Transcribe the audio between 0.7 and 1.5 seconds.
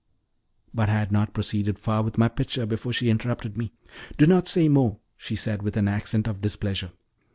But I had not